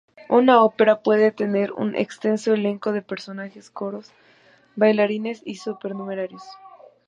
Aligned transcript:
Una 0.29 0.63
ópera 0.63 1.03
puede 1.03 1.31
tener 1.31 1.73
un 1.73 1.95
extenso 1.95 2.55
elenco 2.55 2.91
de 2.91 3.03
personajes, 3.03 3.69
coros, 3.69 4.11
bailarines 4.75 5.43
y 5.45 5.57
supernumerarios. 5.57 6.41